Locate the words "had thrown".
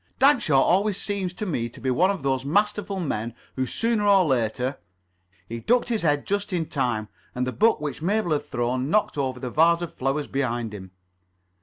8.31-8.89